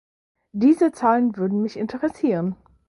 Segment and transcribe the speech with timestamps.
[0.55, 2.55] Diese Zahlen würden mich interessieren.